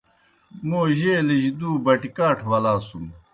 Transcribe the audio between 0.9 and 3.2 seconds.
جیلِجیُ دُو بٹیْ کاٹھہ ولاسُن۔